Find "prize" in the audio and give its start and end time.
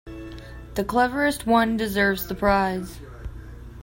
2.33-2.99